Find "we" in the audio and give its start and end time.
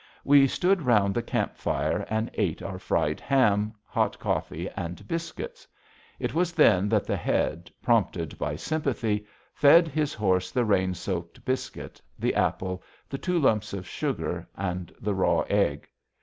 0.23-0.47